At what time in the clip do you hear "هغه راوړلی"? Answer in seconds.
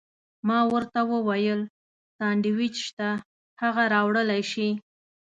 3.61-4.41